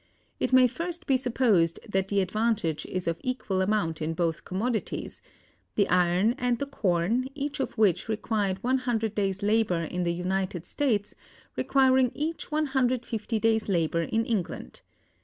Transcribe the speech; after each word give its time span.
It 0.39 0.51
may 0.51 0.65
first 0.65 1.05
be 1.05 1.15
supposed 1.15 1.79
that 1.87 2.07
the 2.07 2.21
advantage 2.21 2.87
is 2.87 3.07
of 3.07 3.19
equal 3.23 3.61
amount 3.61 4.01
in 4.01 4.15
both 4.15 4.45
commodities; 4.45 5.21
the 5.75 5.87
iron 5.89 6.33
and 6.39 6.57
the 6.57 6.65
corn, 6.65 7.27
each 7.35 7.59
of 7.59 7.77
which 7.77 8.09
required 8.09 8.63
100 8.63 9.13
days' 9.13 9.43
labor 9.43 9.83
in 9.83 10.01
the 10.01 10.11
United 10.11 10.65
States, 10.65 11.13
requiring 11.55 12.11
each 12.15 12.49
150 12.51 13.37
days' 13.39 13.69
labor 13.69 14.01
in 14.01 14.25
England. 14.25 14.81